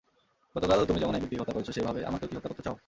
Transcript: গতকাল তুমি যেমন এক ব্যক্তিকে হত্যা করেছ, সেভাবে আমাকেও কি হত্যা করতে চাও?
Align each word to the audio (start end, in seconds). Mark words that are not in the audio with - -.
গতকাল 0.55 0.79
তুমি 0.89 0.99
যেমন 1.01 1.13
এক 1.15 1.21
ব্যক্তিকে 1.21 1.41
হত্যা 1.41 1.55
করেছ, 1.55 1.69
সেভাবে 1.77 1.99
আমাকেও 2.09 2.27
কি 2.29 2.35
হত্যা 2.37 2.51
করতে 2.51 2.63
চাও? 2.65 2.75